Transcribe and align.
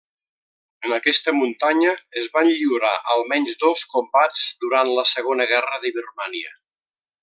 En 0.87 0.95
aquesta 0.95 1.33
muntanya 1.39 1.91
es 2.23 2.31
van 2.39 2.49
lliurar 2.49 2.95
almenys 3.17 3.61
dos 3.67 3.87
combats 3.95 4.49
durant 4.67 4.93
la 5.01 5.09
segona 5.15 5.51
guerra 5.57 5.83
de 5.87 5.97
Birmània. 6.01 6.61